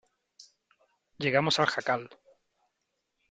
[1.19, 2.09] llegamos al jacal.